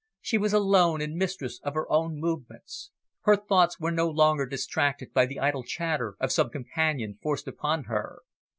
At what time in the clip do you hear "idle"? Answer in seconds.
5.39-5.61